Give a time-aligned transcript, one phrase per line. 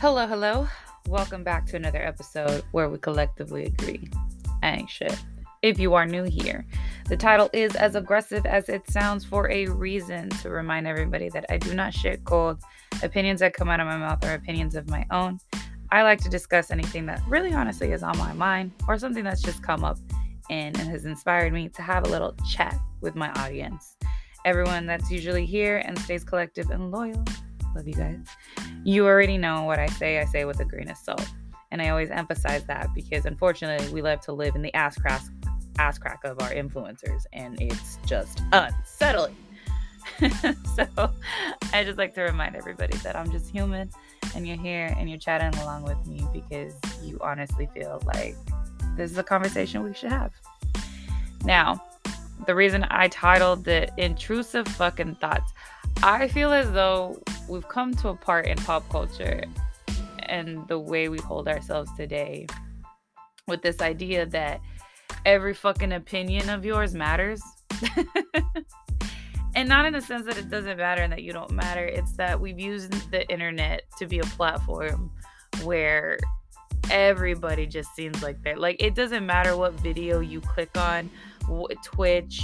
[0.00, 0.66] Hello, hello.
[1.08, 4.08] Welcome back to another episode where we collectively agree.
[4.62, 5.14] I ain't shit.
[5.60, 6.64] If you are new here,
[7.10, 11.44] the title is as aggressive as it sounds for a reason to remind everybody that
[11.50, 12.62] I do not shit cold.
[13.02, 15.38] Opinions that come out of my mouth are opinions of my own.
[15.92, 19.42] I like to discuss anything that really honestly is on my mind or something that's
[19.42, 19.98] just come up
[20.48, 23.98] and, and has inspired me to have a little chat with my audience.
[24.46, 27.22] Everyone that's usually here and stays collective and loyal.
[27.74, 28.18] Love you guys.
[28.84, 31.26] You already know what I say, I say with a grain of salt.
[31.70, 35.22] And I always emphasize that because unfortunately we love to live in the ass crack,
[35.78, 39.36] ass crack of our influencers and it's just unsettling.
[40.20, 41.12] so
[41.72, 43.90] I just like to remind everybody that I'm just human
[44.34, 48.34] and you're here and you're chatting along with me because you honestly feel like
[48.96, 50.32] this is a conversation we should have.
[51.44, 51.82] Now,
[52.46, 55.52] the reason I titled it Intrusive Fucking Thoughts,
[56.02, 59.44] I feel as though we've come to a part in pop culture
[60.20, 62.46] and the way we hold ourselves today
[63.46, 64.60] with this idea that
[65.26, 67.42] every fucking opinion of yours matters.
[69.54, 72.12] and not in the sense that it doesn't matter and that you don't matter, it's
[72.12, 75.10] that we've used the internet to be a platform
[75.64, 76.18] where
[76.90, 81.10] everybody just seems like they're like it doesn't matter what video you click on,
[81.84, 82.42] Twitch,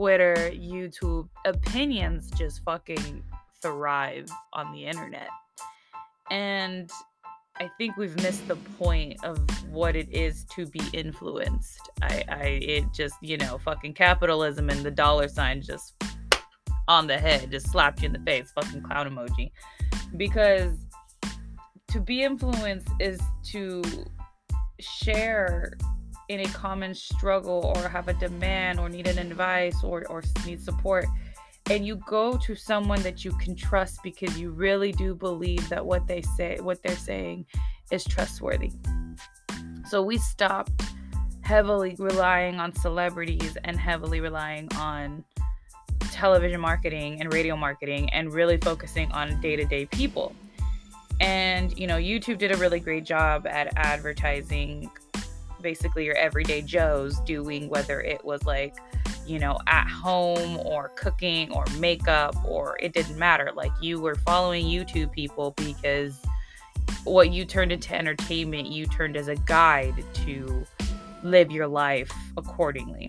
[0.00, 3.22] Twitter, YouTube, opinions just fucking
[3.60, 5.28] thrive on the internet.
[6.30, 6.90] And
[7.56, 9.38] I think we've missed the point of
[9.70, 11.90] what it is to be influenced.
[12.00, 16.02] I, I, it just, you know, fucking capitalism and the dollar sign just
[16.88, 19.50] on the head, just slapped you in the face, fucking clown emoji.
[20.16, 20.78] Because
[21.88, 23.20] to be influenced is
[23.50, 23.82] to
[24.80, 25.74] share
[26.30, 30.62] in a common struggle or have a demand or need an advice or, or need
[30.62, 31.04] support
[31.70, 35.84] and you go to someone that you can trust because you really do believe that
[35.84, 37.44] what they say what they're saying
[37.90, 38.70] is trustworthy.
[39.88, 40.82] So we stopped
[41.42, 45.24] heavily relying on celebrities and heavily relying on
[46.12, 50.34] television marketing and radio marketing and really focusing on day-to-day people.
[51.20, 54.90] And you know youtube did a really great job at advertising
[55.62, 58.76] basically your everyday joes doing whether it was like
[59.26, 63.52] you know, at home or cooking or makeup or it didn't matter.
[63.54, 66.20] Like you were following YouTube people because
[67.04, 70.66] what you turned into entertainment, you turned as a guide to
[71.22, 73.08] live your life accordingly.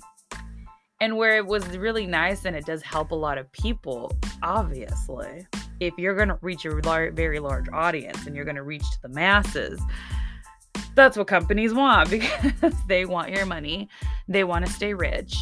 [1.00, 5.48] And where it was really nice and it does help a lot of people, obviously,
[5.80, 8.84] if you're going to reach a lar- very large audience and you're going to reach
[8.92, 9.82] to the masses,
[10.96, 13.90] that's what companies want because they want your money.
[14.28, 15.36] They want to stay rich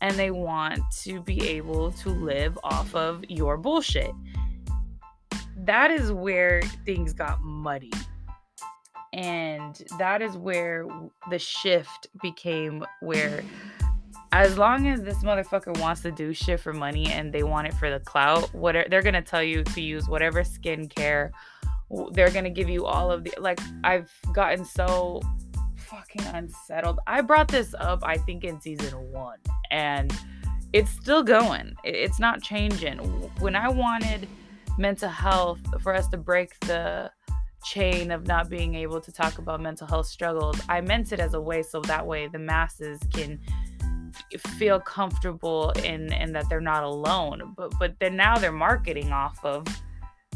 [0.00, 4.12] and they want to be able to live off of your bullshit.
[5.56, 7.92] That is where things got muddy.
[9.12, 10.86] And that is where
[11.30, 13.42] the shift became where
[14.34, 17.74] as long as this motherfucker wants to do shit for money and they want it
[17.74, 21.30] for the clout, whatever they're gonna tell you to use whatever skincare.
[22.12, 25.20] They're gonna give you all of the like I've gotten so
[25.76, 27.00] fucking unsettled.
[27.06, 29.38] I brought this up, I think, in season one,
[29.70, 30.12] and
[30.72, 31.74] it's still going.
[31.84, 32.98] It's not changing.
[33.38, 34.28] When I wanted
[34.78, 37.10] mental health for us to break the
[37.64, 41.34] chain of not being able to talk about mental health struggles, I meant it as
[41.34, 43.40] a way so that way the masses can
[44.58, 47.54] feel comfortable in and that they're not alone.
[47.56, 49.66] But but then now they're marketing off of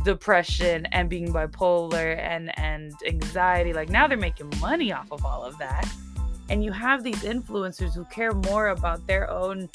[0.05, 5.43] depression and being bipolar and and anxiety like now they're making money off of all
[5.45, 5.89] of that.
[6.51, 9.69] And you have these influencers who care more about their own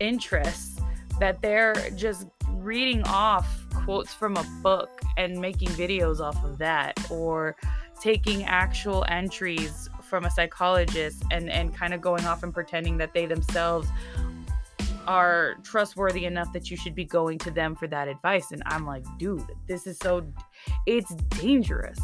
[0.00, 0.80] interests
[1.18, 6.98] that they're just reading off quotes from a book and making videos off of that
[7.10, 7.56] or
[8.00, 13.12] taking actual entries from a psychologist and and kind of going off and pretending that
[13.12, 13.88] they themselves
[15.08, 18.52] are trustworthy enough that you should be going to them for that advice.
[18.52, 20.22] And I'm like, dude, this is so,
[20.86, 21.98] it's dangerous.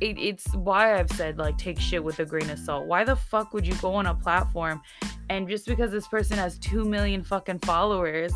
[0.00, 2.86] It, it's why I've said, like, take shit with a grain of salt.
[2.86, 4.82] Why the fuck would you go on a platform
[5.30, 8.32] and just because this person has 2 million fucking followers,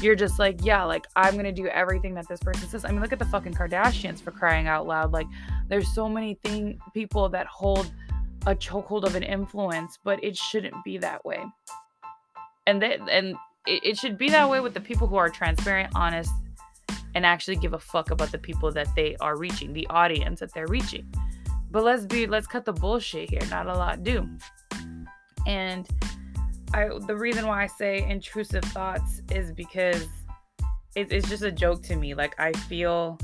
[0.00, 2.84] you're just like, yeah, like, I'm gonna do everything that this person says.
[2.84, 5.10] I mean, look at the fucking Kardashians for crying out loud.
[5.12, 5.26] Like,
[5.68, 7.92] there's so many thing people that hold
[8.46, 11.44] a chokehold of an influence, but it shouldn't be that way
[12.66, 13.36] and that and
[13.66, 16.30] it, it should be that way with the people who are transparent, honest,
[17.14, 20.52] and actually give a fuck about the people that they are reaching, the audience that
[20.52, 21.06] they're reaching.
[21.70, 23.40] But let's be let's cut the bullshit here.
[23.50, 24.28] Not a lot do.
[25.46, 25.88] And
[26.74, 30.06] I the reason why I say intrusive thoughts is because
[30.94, 32.14] it, it's just a joke to me.
[32.14, 33.18] Like I feel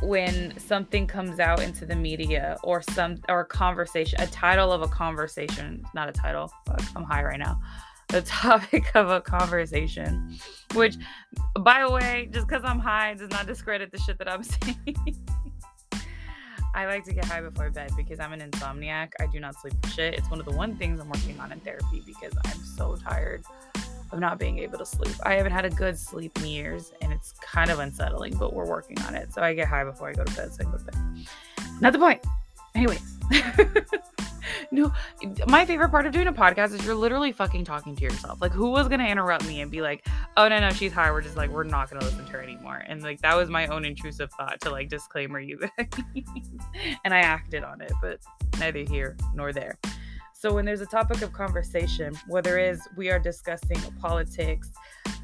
[0.00, 4.82] when something comes out into the media or some or a conversation, a title of
[4.82, 6.52] a conversation, not a title,
[6.94, 7.60] I'm high right now.
[8.08, 10.38] The topic of a conversation,
[10.74, 10.96] which,
[11.60, 15.16] by the way, just because I'm high does not discredit the shit that I'm saying.
[16.74, 19.10] I like to get high before bed because I'm an insomniac.
[19.20, 20.14] I do not sleep for shit.
[20.14, 23.42] It's one of the one things I'm working on in therapy because I'm so tired
[24.10, 25.14] of not being able to sleep.
[25.24, 28.66] I haven't had a good sleep in years and it's kind of unsettling, but we're
[28.66, 29.32] working on it.
[29.32, 30.96] So I get high before I go to bed, so I go to bed.
[31.80, 32.24] Not the point.
[32.74, 33.02] Anyways.
[34.70, 34.92] no,
[35.46, 38.40] my favorite part of doing a podcast is you're literally fucking talking to yourself.
[38.40, 40.06] Like, who was gonna interrupt me and be like,
[40.36, 41.10] "Oh no, no, she's high.
[41.10, 43.66] We're just like, we're not gonna listen to her anymore." And like, that was my
[43.66, 45.88] own intrusive thought to like disclaimer you guys,
[47.04, 48.20] and I acted on it, but
[48.58, 49.78] neither here nor there.
[50.40, 54.70] So when there's a topic of conversation, whether it is we are discussing politics,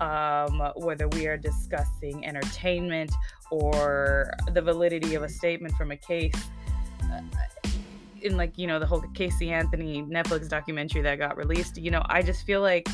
[0.01, 3.13] um, whether we are discussing entertainment
[3.53, 6.35] or the validity of a statement from a case,
[7.05, 7.21] uh,
[8.23, 12.03] in like you know the whole Casey Anthony Netflix documentary that got released, you know,
[12.07, 12.89] I just feel like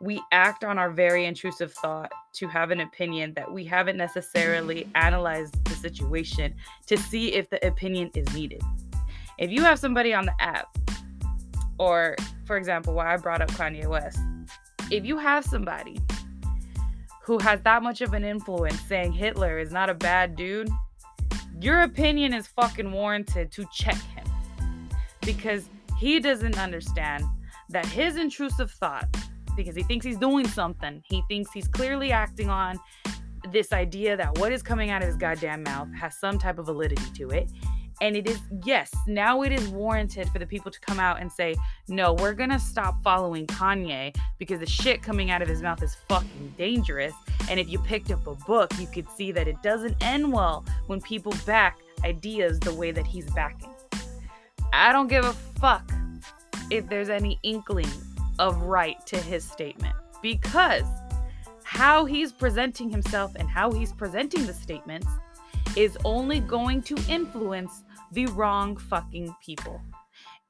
[0.00, 4.88] we act on our very intrusive thought to have an opinion that we haven't necessarily
[4.94, 6.54] analyzed the situation
[6.86, 8.62] to see if the opinion is needed.
[9.38, 10.68] If you have somebody on the app
[11.78, 14.18] or, for example, why I brought up Kanye West.
[14.90, 16.00] If you have somebody
[17.22, 20.68] who has that much of an influence saying Hitler is not a bad dude,
[21.60, 24.26] your opinion is fucking warranted to check him
[25.20, 27.24] because he doesn't understand
[27.68, 29.08] that his intrusive thought,
[29.56, 32.78] because he thinks he's doing something, he thinks he's clearly acting on
[33.50, 36.66] this idea that what is coming out of his goddamn mouth has some type of
[36.66, 37.50] validity to it.
[38.02, 41.30] And it is, yes, now it is warranted for the people to come out and
[41.30, 41.54] say,
[41.86, 45.80] no, we're going to stop following Kanye because the shit coming out of his mouth
[45.84, 47.14] is fucking dangerous.
[47.48, 50.64] And if you picked up a book, you could see that it doesn't end well
[50.88, 53.72] when people back ideas the way that he's backing.
[54.72, 55.88] I don't give a fuck
[56.70, 57.90] if there's any inkling
[58.40, 60.86] of right to his statement because
[61.62, 65.06] how he's presenting himself and how he's presenting the statements
[65.76, 69.80] is only going to influence the wrong fucking people.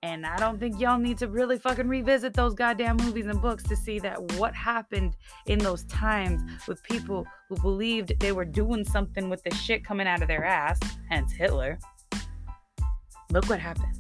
[0.04, 3.62] And I don't think y'all need to really fucking revisit those goddamn movies and books
[3.64, 5.16] to see that what happened
[5.46, 10.08] in those times with people who believed they were doing something with the shit coming
[10.08, 11.78] out of their ass, hence Hitler.
[13.30, 13.96] Look what happened.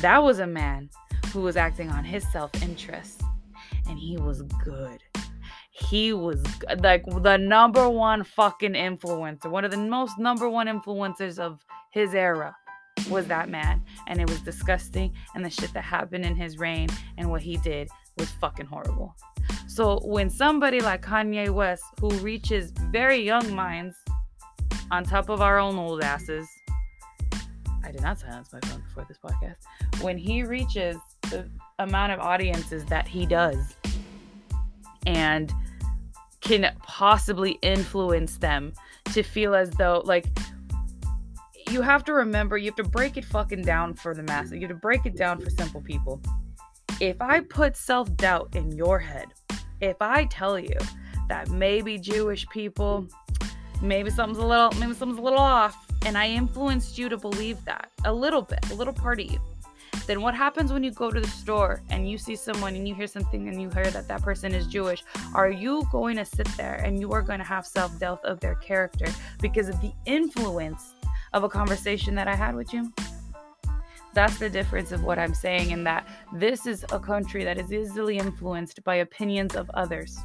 [0.00, 0.90] That was a man
[1.26, 3.22] who was acting on his self interest,
[3.88, 5.04] and he was good.
[5.70, 6.42] He was
[6.80, 12.12] like the number one fucking influencer, one of the most number one influencers of his
[12.12, 12.56] era
[13.08, 13.82] was that man.
[14.06, 15.12] And it was disgusting.
[15.34, 16.88] And the shit that happened in his reign
[17.18, 17.88] and what he did
[18.18, 19.14] was fucking horrible.
[19.66, 23.96] So when somebody like Kanye West, who reaches very young minds
[24.90, 26.46] on top of our own old asses,
[27.82, 30.02] I did not silence my phone before this podcast.
[30.02, 31.48] When he reaches the
[31.78, 33.76] amount of audiences that he does
[35.06, 35.52] and
[36.42, 38.72] can possibly influence them
[39.12, 40.26] to feel as though, like,
[41.72, 44.52] you have to remember you have to break it fucking down for the masses.
[44.52, 46.20] You have to break it down for simple people.
[47.00, 49.28] If I put self doubt in your head,
[49.80, 50.76] if I tell you
[51.28, 53.08] that maybe Jewish people,
[53.80, 57.64] maybe something's a little, maybe something's a little off, and I influenced you to believe
[57.64, 59.40] that a little bit, a little part of you,
[60.06, 62.94] then what happens when you go to the store and you see someone and you
[62.94, 65.02] hear something and you hear that that person is Jewish?
[65.34, 68.40] Are you going to sit there and you are going to have self doubt of
[68.40, 69.06] their character
[69.40, 70.94] because of the influence
[71.32, 72.92] of a conversation that I had with you.
[74.14, 77.72] That's the difference of what I'm saying, in that this is a country that is
[77.72, 80.18] easily influenced by opinions of others.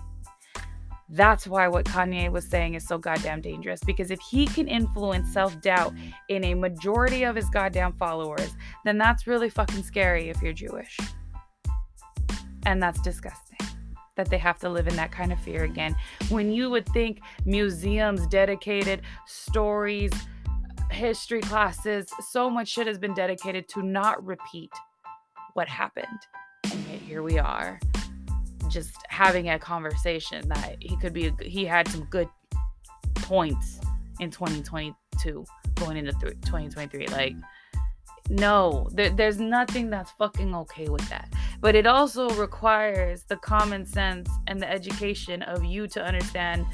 [1.09, 5.31] That's why what Kanye was saying is so goddamn dangerous because if he can influence
[5.31, 5.93] self doubt
[6.27, 10.97] in a majority of his goddamn followers, then that's really fucking scary if you're Jewish.
[12.65, 13.57] And that's disgusting
[14.17, 15.95] that they have to live in that kind of fear again.
[16.29, 20.11] When you would think museums dedicated stories,
[20.91, 24.71] history classes, so much shit has been dedicated to not repeat
[25.53, 26.19] what happened.
[26.71, 27.79] And yet here we are,
[28.69, 32.29] just having a conversation that he could be, he had some good
[33.15, 33.79] points
[34.19, 37.07] in 2022 going into th- 2023.
[37.07, 37.35] Like,
[38.29, 41.31] no, there, there's nothing that's fucking okay with that.
[41.61, 46.65] But it also requires the common sense and the education of you to understand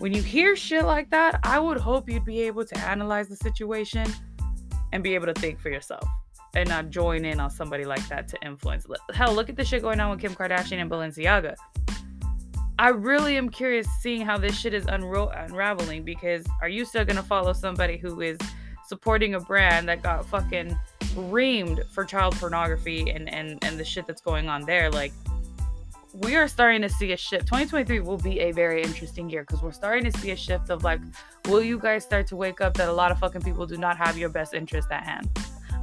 [0.00, 3.36] when you hear shit like that, I would hope you'd be able to analyze the
[3.36, 4.06] situation
[4.92, 6.08] and be able to think for yourself
[6.54, 8.86] and not join in on somebody like that to influence.
[9.12, 11.54] Hell, look at the shit going on with Kim Kardashian and Balenciaga.
[12.78, 17.04] I really am curious seeing how this shit is unro- unraveling because are you still
[17.04, 18.38] gonna follow somebody who is
[18.86, 20.74] supporting a brand that got fucking
[21.14, 24.90] reamed for child pornography and and and the shit that's going on there?
[24.90, 25.12] Like,
[26.12, 27.46] we are starting to see a shift.
[27.46, 30.82] 2023 will be a very interesting year because we're starting to see a shift of
[30.82, 31.00] like,
[31.46, 33.96] will you guys start to wake up that a lot of fucking people do not
[33.96, 35.28] have your best interest at hand?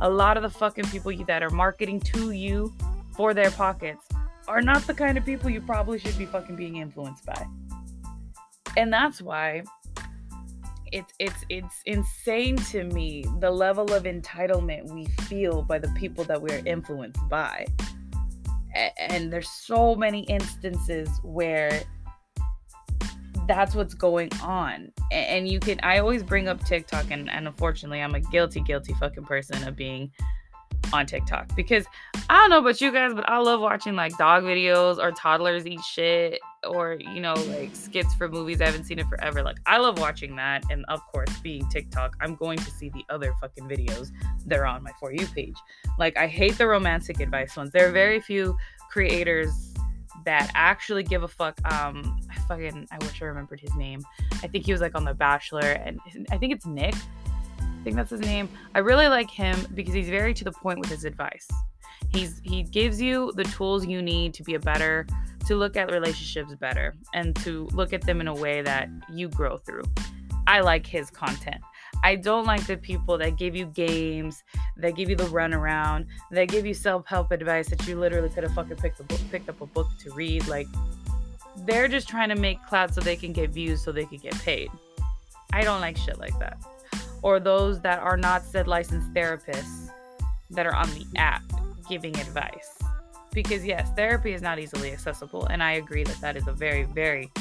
[0.02, 2.74] A lot of the fucking people that are marketing to you
[3.16, 4.06] for their pockets
[4.48, 7.48] are not the kind of people you probably should be fucking being influenced by.
[8.76, 9.64] And that's why
[10.92, 16.24] it's it's it's insane to me the level of entitlement we feel by the people
[16.26, 17.66] that we're influenced by.
[18.98, 21.82] And there's so many instances where
[23.48, 24.92] that's what's going on.
[25.12, 28.94] And you can I always bring up TikTok and, and unfortunately I'm a guilty, guilty
[28.94, 30.12] fucking person of being
[30.94, 31.86] on TikTok because
[32.30, 35.66] I don't know about you guys, but I love watching like dog videos or toddlers
[35.66, 38.62] eat shit or you know like skits for movies.
[38.62, 39.44] I haven't seen it forever.
[39.44, 43.04] Like I love watching that, and of course, being TikTok, I'm going to see the
[43.10, 44.12] other fucking videos
[44.46, 45.58] that are on my for you page.
[45.98, 47.72] Like I hate the romantic advice ones.
[47.72, 48.58] There are very few
[48.90, 49.74] creators
[50.26, 51.60] that actually give a fuck.
[51.72, 54.02] Um, I fucking I wish I remembered his name.
[54.44, 56.00] I think he was like on The Bachelor, and
[56.32, 56.96] I think it's Nick
[57.80, 58.50] I think that's his name.
[58.76, 61.48] I really like him because he's very to the point with his advice.
[62.10, 65.08] He's he gives you the tools you need to be a better
[65.46, 69.30] to look at relationships better and to look at them in a way that you
[69.30, 69.84] grow through.
[70.46, 71.62] I like his content.
[72.04, 74.44] I don't like the people that give you games,
[74.78, 78.54] that give you the runaround, that give you self-help advice that you literally could have
[78.54, 80.48] fucking picked a book, picked up a book to read.
[80.48, 80.68] Like
[81.66, 84.38] they're just trying to make clout so they can get views so they can get
[84.40, 84.70] paid.
[85.54, 86.58] I don't like shit like that
[87.22, 89.90] or those that are not said licensed therapists
[90.50, 91.44] that are on the app
[91.90, 92.78] giving advice.
[93.34, 96.84] Because, yes, therapy is not easily accessible, and I agree that that is a very,
[96.84, 97.32] very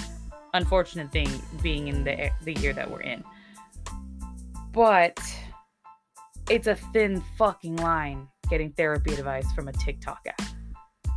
[0.53, 1.29] unfortunate thing
[1.63, 3.25] being in the, the year that we're in.
[4.73, 5.19] But
[6.51, 10.43] it's a thin fucking line getting therapy advice from a TikTok app.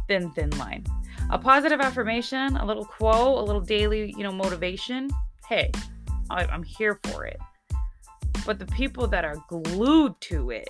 [0.07, 0.85] Thin, thin line.
[1.29, 5.09] A positive affirmation, a little quote, a little daily, you know, motivation.
[5.47, 5.71] Hey,
[6.29, 7.39] I'm here for it
[8.49, 10.67] but the people that are glued to it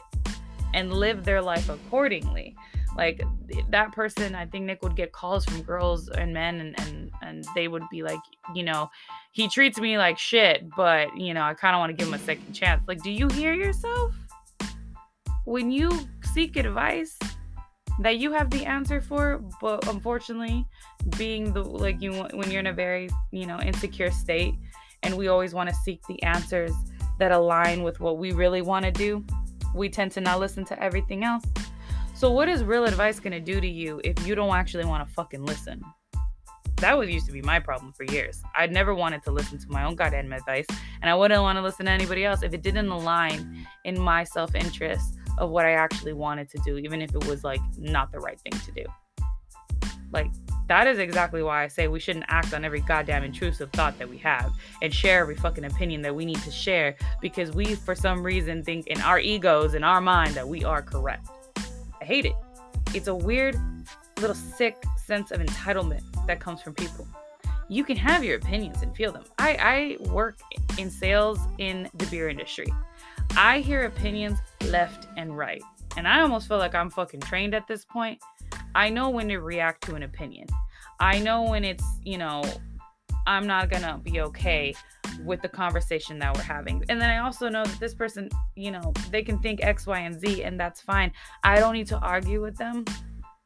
[0.74, 2.56] and live their life accordingly.
[2.96, 3.22] Like
[3.70, 7.46] that person i think nick would get calls from girls and men and and, and
[7.56, 8.20] they would be like
[8.54, 8.90] you know
[9.32, 12.14] he treats me like shit but you know i kind of want to give him
[12.14, 12.84] a second chance.
[12.88, 14.14] Like do you hear yourself?
[15.46, 15.92] When you
[16.34, 17.18] seek advice
[18.00, 20.66] that you have the answer for but unfortunately
[21.18, 24.56] being the like you when you're in a very you know insecure state
[25.04, 26.72] and we always want to seek the answers
[27.20, 29.24] that align with what we really want to do,
[29.74, 31.44] we tend to not listen to everything else.
[32.16, 35.08] So, what is real advice going to do to you if you don't actually want
[35.08, 35.82] to fucking listen?
[36.78, 38.42] That was used to be my problem for years.
[38.56, 40.66] I'd never wanted to listen to my own goddamn advice,
[41.02, 44.24] and I wouldn't want to listen to anybody else if it didn't align in my
[44.24, 48.12] self interest of what I actually wanted to do, even if it was like not
[48.12, 48.84] the right thing to do.
[50.12, 50.32] Like,
[50.70, 54.08] that is exactly why I say we shouldn't act on every goddamn intrusive thought that
[54.08, 57.96] we have and share every fucking opinion that we need to share because we, for
[57.96, 61.28] some reason, think in our egos, in our mind, that we are correct.
[62.00, 62.36] I hate it.
[62.94, 63.58] It's a weird,
[64.22, 67.08] little sick sense of entitlement that comes from people.
[67.68, 69.24] You can have your opinions and feel them.
[69.40, 70.40] I, I work
[70.78, 72.72] in sales in the beer industry.
[73.36, 75.64] I hear opinions left and right.
[75.98, 78.22] And I almost feel like I'm fucking trained at this point
[78.76, 80.48] I know when to react to an opinion.
[81.00, 82.44] I know when it's, you know,
[83.28, 84.74] I'm not going to be okay
[85.24, 86.84] with the conversation that we're having.
[86.90, 90.00] And then I also know that this person, you know, they can think X, Y,
[90.00, 91.12] and Z, and that's fine.
[91.44, 92.86] I don't need to argue with them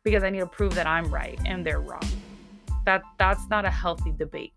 [0.03, 2.03] because I need to prove that I'm right and they're wrong.
[2.86, 4.53] That that's not a healthy debate.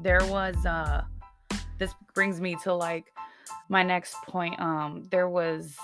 [0.00, 1.02] There was uh
[1.78, 3.12] this brings me to like
[3.68, 4.58] my next point.
[4.60, 5.76] Um there was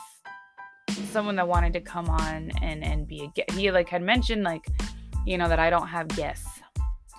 [1.04, 3.58] someone that wanted to come on and and be a guest.
[3.58, 4.66] He like had mentioned like,
[5.24, 6.60] you know, that I don't have guests,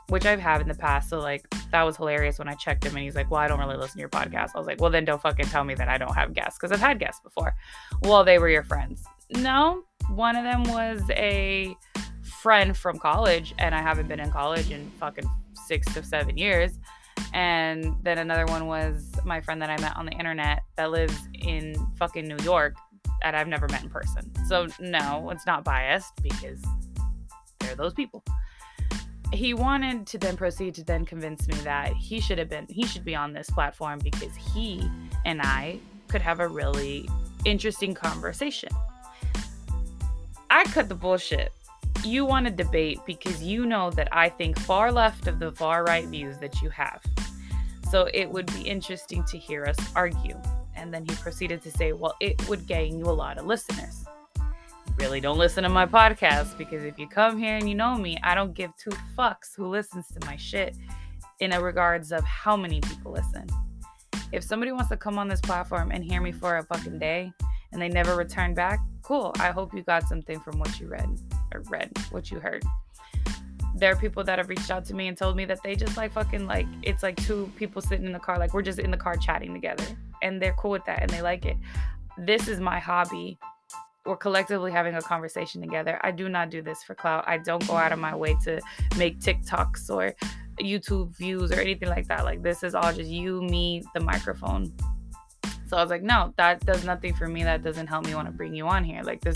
[0.09, 1.09] which I've had in the past.
[1.09, 3.59] So like that was hilarious when I checked him and he's like, "Well, I don't
[3.59, 5.87] really listen to your podcast." I was like, "Well, then don't fucking tell me that
[5.87, 7.55] I don't have guests because I've had guests before."
[8.03, 9.03] Well, they were your friends.
[9.31, 11.75] No, one of them was a
[12.41, 15.29] friend from college, and I haven't been in college in fucking
[15.67, 16.79] six to seven years.
[17.33, 21.27] And then another one was my friend that I met on the internet that lives
[21.33, 22.75] in fucking New York
[23.21, 24.31] that I've never met in person.
[24.47, 26.61] So, no, it's not biased because
[27.59, 28.23] they're those people.
[29.33, 32.85] He wanted to then proceed to then convince me that he should have been, he
[32.85, 34.89] should be on this platform because he
[35.25, 37.09] and I could have a really
[37.43, 38.69] interesting conversation.
[40.49, 41.51] I cut the bullshit.
[42.03, 45.83] you want to debate because you know that I think far left of the far
[45.83, 47.01] right views that you have.
[47.91, 50.39] So it would be interesting to hear us argue.
[50.77, 54.05] And then he proceeded to say, Well, it would gain you a lot of listeners.
[54.97, 58.17] Really don't listen to my podcast because if you come here and you know me,
[58.23, 60.75] I don't give two fucks who listens to my shit
[61.39, 63.47] in regards of how many people listen.
[64.31, 67.31] If somebody wants to come on this platform and hear me for a fucking day
[67.71, 69.33] and they never return back, cool.
[69.39, 71.07] I hope you got something from what you read
[71.53, 72.63] or read what you heard.
[73.75, 75.95] There are people that have reached out to me and told me that they just
[75.95, 78.89] like fucking like it's like two people sitting in the car, like we're just in
[78.89, 79.85] the car chatting together,
[80.21, 81.57] and they're cool with that and they like it.
[82.17, 83.37] This is my hobby.
[84.05, 85.99] We're collectively having a conversation together.
[86.01, 87.25] I do not do this for clout.
[87.27, 88.61] I don't go out of my way to
[88.97, 90.13] make TikToks or
[90.59, 92.23] YouTube views or anything like that.
[92.23, 94.73] Like this is all just you, me, the microphone.
[95.67, 97.43] So I was like, no, that does nothing for me.
[97.43, 99.03] That doesn't help me want to bring you on here.
[99.03, 99.35] Like this,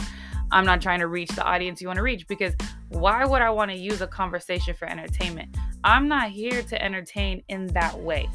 [0.51, 2.53] I'm not trying to reach the audience you want to reach because
[2.89, 5.55] why would I want to use a conversation for entertainment?
[5.83, 8.29] I'm not here to entertain in that way.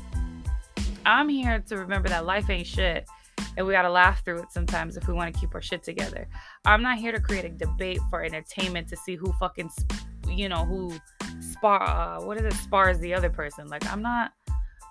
[1.06, 3.08] I'm here to remember that life ain't shit
[3.56, 5.82] and we got to laugh through it sometimes if we want to keep our shit
[5.82, 6.28] together.
[6.64, 9.70] I'm not here to create a debate for entertainment to see who fucking,
[10.28, 10.92] you know, who
[11.40, 13.68] spar, uh, what is it, spars the other person.
[13.68, 14.32] Like, I'm not,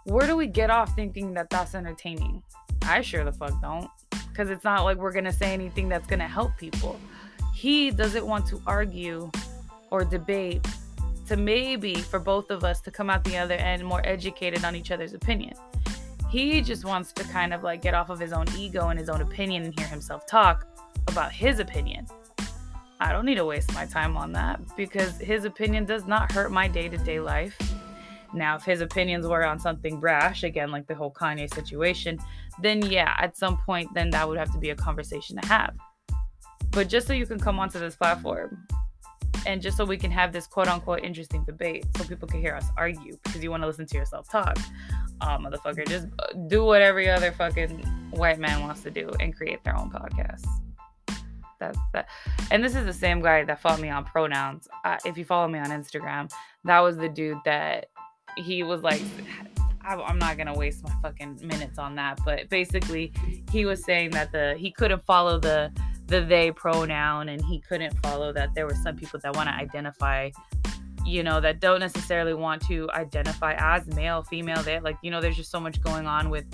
[0.05, 2.41] where do we get off thinking that that's entertaining?
[2.83, 3.89] I sure the fuck don't.
[4.29, 6.99] Because it's not like we're to say anything that's to help people
[7.55, 9.31] he doesn't want to argue
[9.89, 10.67] or debate
[11.25, 14.75] to maybe for both of us to come out the other end more educated on
[14.75, 15.53] each other's opinion.
[16.29, 19.09] He just wants to kind of like get off of his own ego and his
[19.09, 20.67] own opinion and hear himself talk
[21.07, 22.07] about his opinion.
[22.99, 26.51] I don't need to waste my time on that because his opinion does not hurt
[26.51, 27.57] my day to day life.
[28.33, 32.19] Now, if his opinions were on something brash, again, like the whole Kanye situation,
[32.61, 35.75] then yeah, at some point, then that would have to be a conversation to have.
[36.71, 38.67] But just so you can come onto this platform
[39.45, 42.55] and just so we can have this quote unquote interesting debate so people can hear
[42.55, 44.57] us argue because you want to listen to yourself talk.
[45.21, 47.79] Uh, motherfucker, just uh, do what every other fucking
[48.11, 50.45] white man wants to do and create their own podcast.
[51.59, 52.07] That's that.
[52.51, 54.67] And this is the same guy that fought me on pronouns.
[54.83, 56.29] Uh, if you follow me on Instagram,
[56.65, 57.87] that was the dude that
[58.35, 59.01] he was like,
[59.81, 62.19] I'm not gonna waste my fucking minutes on that.
[62.25, 63.13] But basically,
[63.51, 65.71] he was saying that the he couldn't follow the
[66.07, 68.53] the they pronoun and he couldn't follow that.
[68.55, 70.31] There were some people that want to identify
[71.05, 74.61] you know that don't necessarily want to identify as male female.
[74.63, 76.45] That like you know there's just so much going on with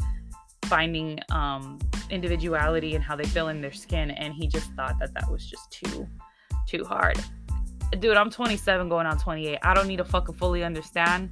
[0.65, 5.13] finding um individuality and how they feel in their skin and he just thought that
[5.13, 6.07] that was just too
[6.67, 7.19] too hard.
[7.99, 11.29] Dude i'm 27 going on 28 i don't need to fucking fully understand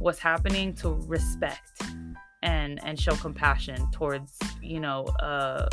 [0.00, 1.80] what's happening to respect
[2.42, 5.66] and and show compassion towards you know uh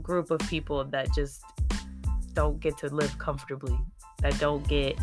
[0.00, 1.42] group of people that just
[2.34, 3.78] don't get to live comfortably,
[4.20, 4.98] that don't get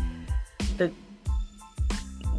[0.76, 0.92] the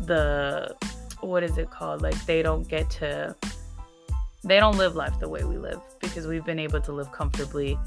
[0.05, 0.75] the
[1.21, 2.01] what is it called?
[2.01, 3.35] Like they don't get to
[4.43, 7.77] they don't live life the way we live because we've been able to live comfortably.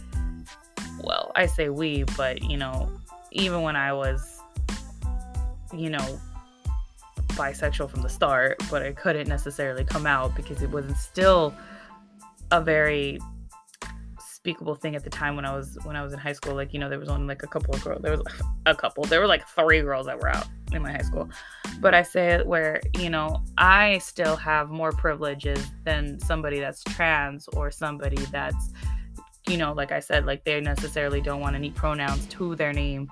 [1.03, 2.91] Well, I say we, but you know,
[3.33, 4.41] even when I was
[5.73, 6.21] you know
[7.29, 11.55] bisexual from the start, but I couldn't necessarily come out because it wasn't still
[12.53, 13.19] a very
[14.45, 16.55] unspeakable thing at the time when I was when I was in high school.
[16.55, 18.03] Like, you know, there was only like a couple of girls.
[18.03, 18.23] There was
[18.67, 19.05] a couple.
[19.05, 21.29] There were like three girls that were out in my high school.
[21.81, 26.85] But I say it where, you know, I still have more privileges than somebody that's
[26.85, 28.73] trans or somebody that's,
[29.49, 33.11] you know, like I said, like they necessarily don't want any pronouns to their name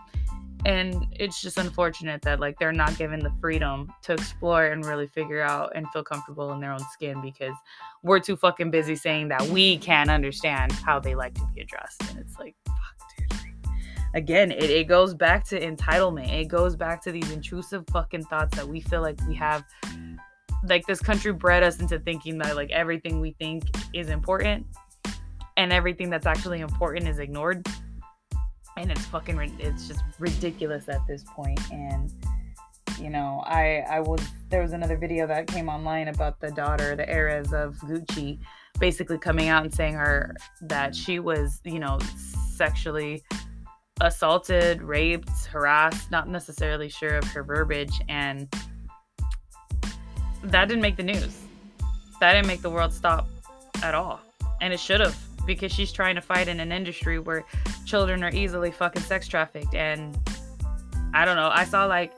[0.65, 5.09] and it's just unfortunate that like they're not given the freedom to explore and really
[5.09, 7.55] figure out and feel comfortable in their own skin because
[8.03, 12.01] we're too fucking busy saying that we can't understand how they like to be addressed.
[12.09, 13.39] And it's like fuck dude.
[14.15, 16.33] Again it, it goes back to entitlement.
[16.33, 19.65] It goes back to these intrusive fucking thoughts that we feel like we have.
[20.65, 24.65] Like this country bred us into thinking that like everything we think is important
[25.57, 27.67] and everything that's actually important is ignored
[28.77, 32.13] and it's fucking it's just ridiculous at this point and
[33.01, 36.95] you know i i was there was another video that came online about the daughter
[36.97, 38.39] the heiress of gucci
[38.79, 41.99] basically coming out and saying her that she was you know
[42.57, 43.23] sexually
[44.01, 48.49] assaulted raped harassed not necessarily sure of her verbiage and
[50.45, 51.39] that didn't make the news.
[52.21, 53.29] That didn't make the world stop
[53.83, 54.21] at all
[54.61, 57.45] and it should have because she's trying to fight in an industry where
[57.85, 59.75] children are easily fucking sex trafficked.
[59.75, 60.19] And
[61.15, 62.13] I don't know, I saw like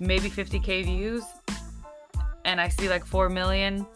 [0.00, 1.24] maybe 50k views
[2.44, 3.86] and I see like 4 million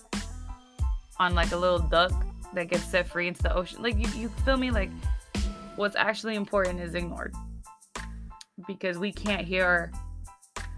[1.18, 2.12] on like a little duck
[2.54, 3.82] that gets set free into the ocean.
[3.82, 4.70] Like, you, you feel me?
[4.70, 4.90] Like,
[5.76, 7.34] what's actually important is ignored.
[8.66, 9.92] because we can't hear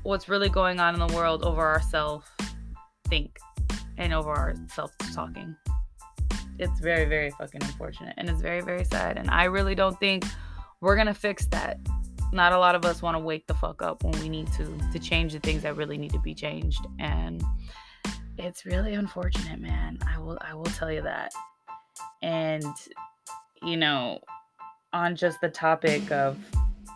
[0.03, 2.31] what's really going on in the world over our self
[3.09, 3.39] think
[3.97, 5.57] and over our self talking.
[6.59, 9.17] It's very, very fucking unfortunate and it's very, very sad.
[9.17, 10.25] And I really don't think
[10.81, 11.79] we're gonna fix that.
[12.33, 14.79] Not a lot of us want to wake the fuck up when we need to
[14.93, 16.87] to change the things that really need to be changed.
[16.99, 17.43] And
[18.37, 19.99] it's really unfortunate, man.
[20.07, 21.33] I will I will tell you that.
[22.23, 22.65] And
[23.63, 24.21] you know,
[24.93, 26.39] on just the topic of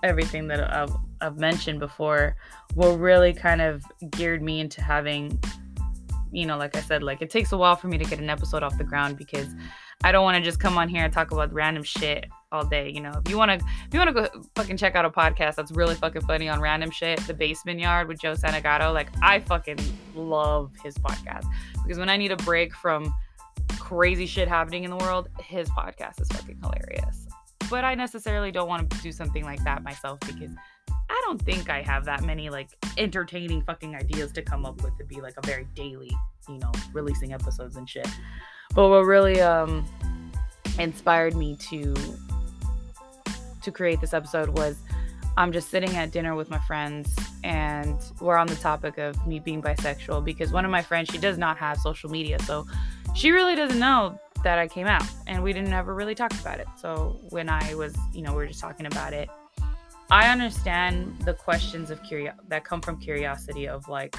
[0.03, 2.37] everything that I've, I've mentioned before,
[2.75, 5.39] what really kind of geared me into having,
[6.33, 8.31] you know, like I said, like it takes a while for me to get an
[8.31, 9.55] episode off the ground because
[10.03, 12.91] I don't want to just come on here and talk about random shit all day.
[12.91, 15.11] You know, if you want to, if you want to go fucking check out a
[15.11, 19.09] podcast that's really fucking funny on random shit, The Basement Yard with Joe Santagato, like
[19.23, 19.79] I fucking
[20.15, 21.45] love his podcast
[21.83, 23.15] because when I need a break from
[23.79, 27.27] crazy shit happening in the world, his podcast is fucking hilarious.
[27.71, 30.51] But I necessarily don't want to do something like that myself because
[31.13, 34.97] I don't think I have that many like entertaining fucking ideas to come up with
[34.97, 36.11] to be like a very daily,
[36.49, 38.09] you know, releasing episodes and shit.
[38.75, 39.85] But what really um
[40.79, 41.95] inspired me to
[43.63, 44.79] to create this episode was
[45.37, 49.39] I'm just sitting at dinner with my friends and we're on the topic of me
[49.39, 52.67] being bisexual because one of my friends she does not have social media so
[53.15, 56.59] she really doesn't know that I came out and we didn't ever really talk about
[56.59, 56.67] it.
[56.77, 59.29] So when I was, you know, we are just talking about it.
[60.13, 64.15] I understand the questions of curio- that come from curiosity of like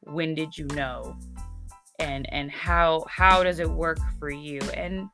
[0.00, 1.16] when did you know
[2.00, 4.58] and and how how does it work for you?
[4.74, 5.08] And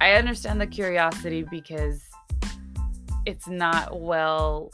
[0.00, 2.02] I understand the curiosity because
[3.26, 4.70] it's not well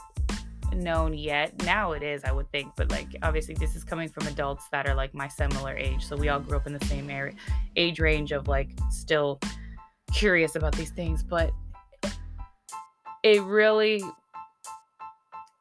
[0.73, 1.61] known yet.
[1.65, 4.87] Now it is, I would think, but like obviously this is coming from adults that
[4.87, 6.07] are like my similar age.
[6.07, 7.35] So we all grew up in the same area,
[7.75, 9.41] age range of like still
[10.13, 11.51] curious about these things, but
[13.25, 14.01] it really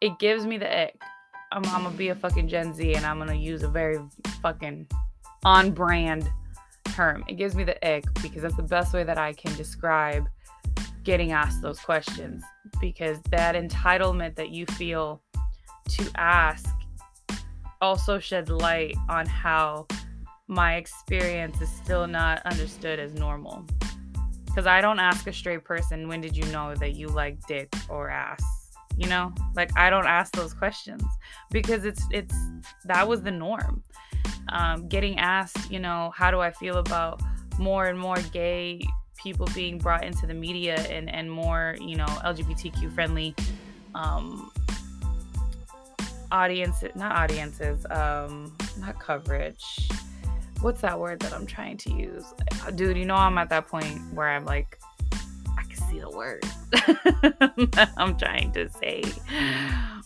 [0.03, 1.01] it gives me the ick.
[1.53, 3.99] I'm, I'm gonna be a fucking Gen Z and I'm gonna use a very
[4.41, 4.85] fucking
[5.45, 6.29] on brand
[6.83, 7.23] term.
[7.29, 10.27] It gives me the ick because that's the best way that I can describe
[11.03, 12.43] getting asked those questions
[12.81, 15.21] because that entitlement that you feel
[15.87, 16.69] to ask
[17.81, 19.87] also sheds light on how
[20.47, 23.65] my experience is still not understood as normal.
[24.47, 27.73] Because I don't ask a straight person, when did you know that you like dick
[27.87, 28.62] or ass?
[28.97, 31.03] You know, like I don't ask those questions
[31.51, 32.36] because it's it's
[32.86, 33.84] that was the norm.
[34.49, 37.21] Um, getting asked, you know, how do I feel about
[37.58, 38.82] more and more gay
[39.23, 43.34] people being brought into the media and, and more, you know, LGBTQ friendly
[43.95, 44.51] um,
[46.32, 49.89] audiences, not audiences, um, not coverage.
[50.62, 52.25] What's that word that I'm trying to use?
[52.75, 54.79] Dude, you know, I'm at that point where I'm like,
[55.93, 56.43] see the word
[57.97, 59.03] I'm trying to say,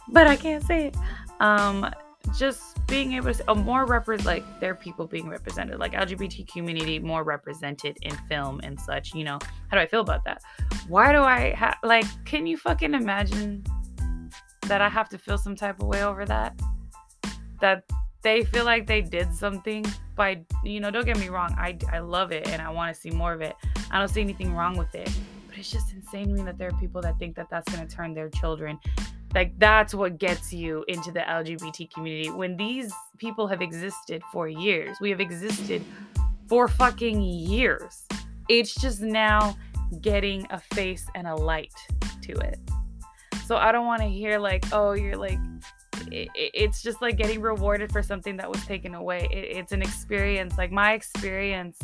[0.10, 0.97] but I can't say it.
[1.39, 1.89] Um,
[2.38, 7.00] just being able to a more represent like their people being represented like lgbt community
[7.00, 9.39] more represented in film and such you know?
[9.69, 10.41] How do i feel about that?
[10.88, 13.63] Why do i have like can you fucking imagine
[14.63, 16.60] that i have to feel some type of way over that?
[17.62, 17.84] That
[18.23, 22.00] they feel like they did something by you know don't get me wrong i i
[22.00, 23.56] love it and i want to see more of it.
[23.89, 25.10] I don't see anything wrong with it
[25.58, 27.86] but it's just insane to me that there are people that think that that's going
[27.86, 28.78] to turn their children
[29.34, 34.48] like that's what gets you into the LGBT community when these people have existed for
[34.48, 34.98] years.
[35.02, 35.84] We have existed
[36.48, 38.06] for fucking years.
[38.48, 39.58] It's just now
[40.00, 41.74] getting a face and a light
[42.22, 42.60] to it.
[43.46, 45.39] So I don't want to hear like, oh, you're like,
[46.10, 49.28] it's just like getting rewarded for something that was taken away.
[49.30, 50.58] It's an experience.
[50.58, 51.78] Like my experience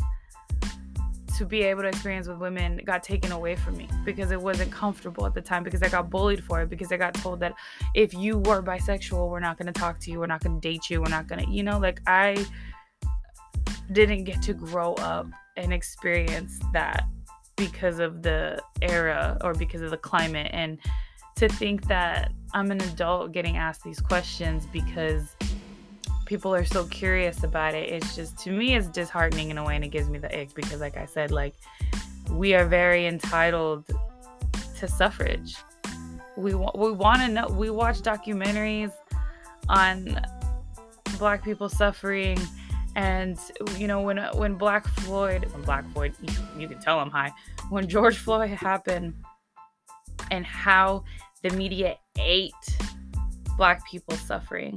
[1.38, 4.70] to be able to experience with women got taken away from me because it wasn't
[4.70, 7.54] comfortable at the time because I got bullied for it because I got told that
[7.94, 10.68] if you were bisexual, we're not going to talk to you, we're not going to
[10.68, 12.44] date you, we're not going to, you know, like I
[13.92, 17.04] didn't get to grow up and experience that
[17.56, 20.50] because of the era or because of the climate.
[20.52, 20.78] And
[21.36, 25.36] to think that I'm an adult getting asked these questions because
[26.26, 27.90] people are so curious about it.
[27.90, 30.54] It's just to me it's disheartening in a way and it gives me the ick
[30.54, 31.54] because like i said like
[32.30, 33.84] we are very entitled
[34.78, 35.56] to suffrage.
[36.36, 38.92] We, we want to know we watch documentaries
[39.68, 40.20] on
[41.18, 42.38] black people suffering
[42.96, 43.38] and
[43.76, 47.32] you know when when black floyd when black floyd you, you can tell i'm high
[47.70, 49.14] when george floyd happened
[50.32, 51.04] and how
[51.42, 52.52] the media ate
[53.56, 54.76] black people suffering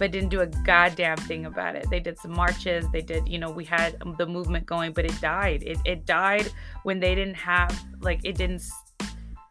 [0.00, 1.88] but didn't do a goddamn thing about it.
[1.90, 2.84] They did some marches.
[2.90, 5.62] They did, you know, we had the movement going, but it died.
[5.62, 6.50] It, it died
[6.82, 8.62] when they didn't have, like, it didn't,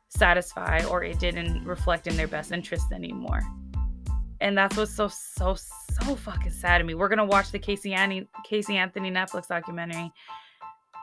[0.09, 3.41] satisfy or it didn't reflect in their best interest anymore.
[4.41, 6.93] And that's what's so so so fucking sad to me.
[6.95, 10.11] We're gonna watch the Casey Anthony Casey Anthony Netflix documentary,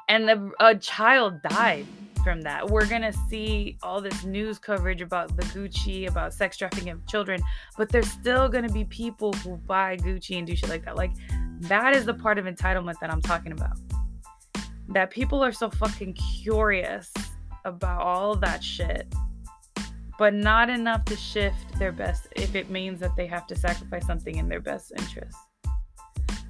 [0.09, 1.87] and the, a child died
[2.27, 2.69] from that.
[2.69, 7.41] We're gonna see all this news coverage about the Gucci, about sex trafficking of children,
[7.79, 10.97] but there's still gonna be people who buy Gucci and do shit like that.
[10.97, 11.13] Like
[11.61, 13.79] that is the part of entitlement that I'm talking about.
[14.89, 17.15] That people are so fucking curious
[17.65, 19.07] about all that shit
[20.19, 24.05] but not enough to shift their best if it means that they have to sacrifice
[24.05, 25.37] something in their best interest.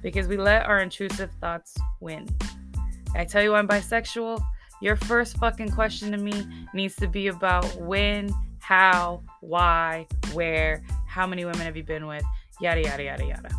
[0.01, 2.27] Because we let our intrusive thoughts win.
[3.13, 4.41] I tell you I'm bisexual,
[4.81, 11.25] your first fucking question to me needs to be about when, how, why, where, how
[11.25, 12.23] many women have you been with,
[12.59, 13.49] yada, yada, yada, yada.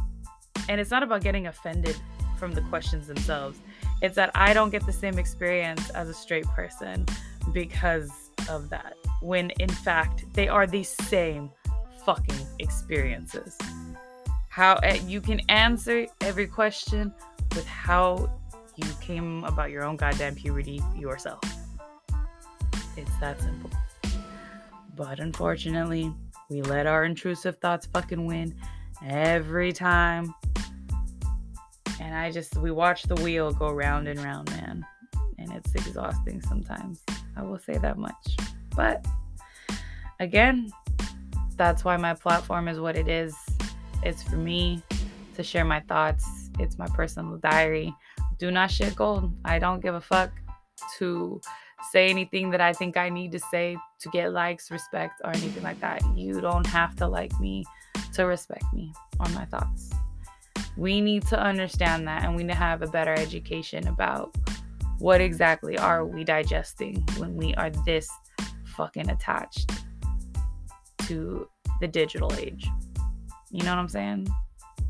[0.68, 1.96] And it's not about getting offended
[2.38, 3.59] from the questions themselves.
[4.00, 7.07] It's that I don't get the same experience as a straight person
[7.52, 8.11] because
[8.48, 11.50] of that when in fact they are the same
[12.04, 13.59] fucking experiences.
[14.48, 17.12] How eh, you can answer every question
[17.54, 18.31] with how
[18.78, 21.40] you came about your own goddamn puberty yourself.
[22.96, 23.70] It's that simple.
[24.94, 26.12] But unfortunately,
[26.48, 28.54] we let our intrusive thoughts fucking win
[29.04, 30.34] every time.
[32.00, 34.86] And I just, we watch the wheel go round and round, man.
[35.38, 37.02] And it's exhausting sometimes.
[37.36, 38.36] I will say that much.
[38.74, 39.04] But
[40.20, 40.70] again,
[41.56, 43.36] that's why my platform is what it is.
[44.04, 44.82] It's for me
[45.34, 46.50] to share my thoughts.
[46.58, 47.94] It's my personal diary.
[48.38, 49.33] Do not shit gold.
[49.44, 50.31] I don't give a fuck
[50.98, 51.40] to
[51.90, 55.62] say anything that I think I need to say to get likes, respect, or anything
[55.62, 56.03] like that.
[56.16, 57.64] You don't have to like me
[58.14, 59.90] to respect me or my thoughts.
[60.77, 64.37] We need to understand that and we need to have a better education about
[64.98, 68.09] what exactly are we digesting when we are this
[68.77, 69.70] fucking attached
[71.07, 71.48] to
[71.81, 72.68] the digital age.
[73.51, 74.29] You know what I'm saying?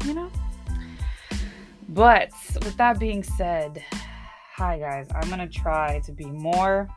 [0.05, 0.31] You know?
[1.88, 3.83] But with that being said,
[4.57, 6.88] hi guys, I'm gonna try to be more.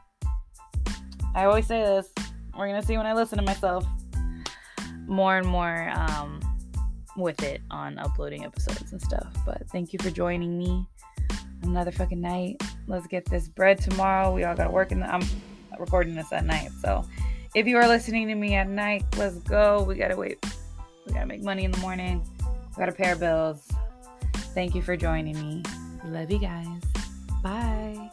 [1.33, 2.09] I always say this,
[2.57, 3.85] we're gonna see when I listen to myself
[5.07, 6.39] more and more um,
[7.15, 9.33] with it on uploading episodes and stuff.
[9.45, 10.85] But thank you for joining me
[11.63, 12.61] another fucking night.
[12.87, 14.33] Let's get this bread tomorrow.
[14.33, 15.03] We all gotta work and.
[15.03, 15.21] I'm
[15.81, 16.69] recording this at night.
[16.81, 17.05] So
[17.55, 19.83] if you are listening to me at night, let's go.
[19.83, 20.45] We gotta wait.
[21.05, 22.23] We gotta make money in the morning.
[22.39, 23.67] We gotta pay our bills.
[24.53, 25.63] Thank you for joining me.
[26.05, 26.67] Love you guys.
[27.41, 28.11] Bye.